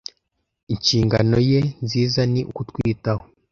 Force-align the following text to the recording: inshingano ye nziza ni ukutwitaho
inshingano 0.73 1.37
ye 1.51 1.59
nziza 1.85 2.21
ni 2.31 2.41
ukutwitaho 2.49 3.23